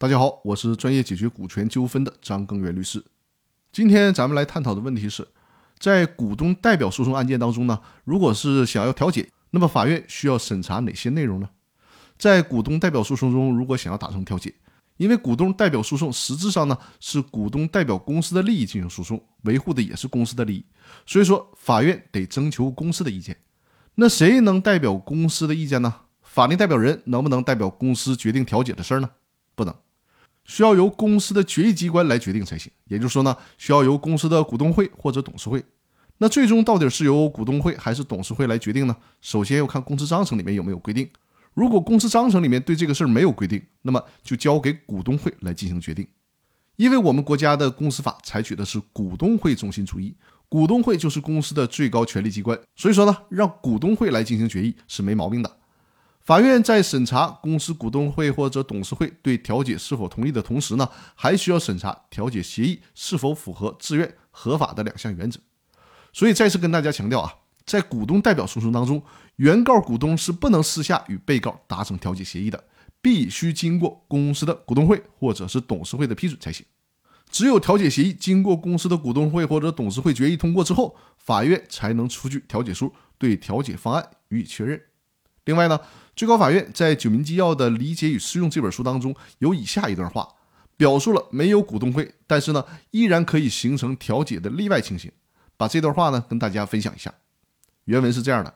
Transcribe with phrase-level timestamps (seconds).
[0.00, 3.04] 大家好，我是专业解决股权纠纷的张根源律师。
[3.70, 5.28] 今天咱们来探讨的问题是，
[5.78, 11.50] 在股东代表诉讼案件当中呢，如果是想要调解，那么法院需要审查哪些内容呢？
[12.16, 14.54] 在股东代表诉讼中，如果想要达成调解，
[14.96, 20.64] 因为股东代表诉讼实质上呢是股东代表公司的利益进行诉讼，维护的也是公司的利益，
[21.04, 23.36] 所以说法院得征求公司的意见。
[23.96, 25.94] 那谁能代表公司的意见呢？
[26.22, 29.10] 法定代表人能不能代表公司决定调解的事儿呢？
[29.54, 29.74] 不能。
[30.50, 35.64] 需要由公司的决议机关来决定才行，也就是说呢，需要由公司的股东会或者董事会。
[36.18, 38.96] 那最终到底是由股东会还是董事会来决定呢？
[39.20, 41.08] 首先要看公司章程里面有没有规定。
[41.54, 46.04] 如果公司章程里面对这个事儿没有规定，那么就交给股东会来进行决定。
[46.74, 50.16] 因为我们国家的公司法采取的是股东会中心主义，
[50.48, 55.58] 股东会就是公司的最高权力机关，所以说呢，让股东会来进行决议是没毛病的。
[56.30, 65.40] 法院在审查公司股东会或者董事会对调解是否同意的同时呢，还需要审查调解协议是否符合自愿合法的两项原则。
[66.12, 67.34] 所以再次跟大家强调啊，
[67.66, 69.02] 在股东代表诉讼当中，
[69.38, 72.62] 原告股东是不能私下与被告达成调解协议的，
[73.02, 76.64] 必须经过公司的股东会或者是董事会的批准才行。
[77.28, 84.80] 只有调解协议经过公司的股东会或者董事会决议通过之后，法院才能出具调解书，对调解方案予以确认。
[85.44, 85.80] 另外呢。
[86.16, 90.28] 最高法院在《九民纪要》的理解与适用这本书当中有以下一段话，
[90.76, 95.10] 表述了没有股东会，但是呢依然可以形成调解的例外情形。
[95.56, 97.14] 把这段话呢跟大家分享一下。
[97.84, 98.52] 原文是这样的：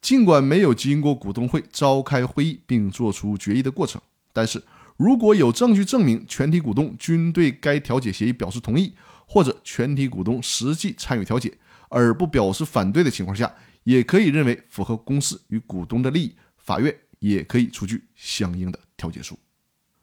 [0.00, 4.00] 尽管没有经过股东会召开会议并作出决议的过程，
[4.32, 4.62] 但是
[4.96, 8.94] 如果有证据证明全体股东均对该调解协议表示同意，
[9.32, 11.56] 或者全体股东实际参与调解
[11.88, 16.34] 而不表示反对的情况下，也可以认为符合公司与股东的利益。
[16.56, 19.38] 法院也可以出具相应的调解书。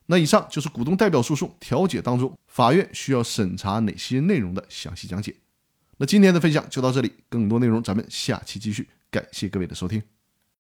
[0.06, 5.36] 那以上就是股东代表诉讼调解当中法院需要审查哪些内容的详细讲解。
[5.98, 8.88] 那今天的分享就到这里，更多内容咱们下期继续。
[9.12, 10.17] 感谢各位的收听。